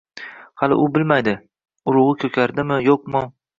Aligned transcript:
Hali 0.61 0.77
u 0.85 0.87
bilmaydi: 0.95 1.35
urug‘i 1.93 2.19
ko‘karadimi- 2.25 2.83
yo‘qmi? 2.91 3.25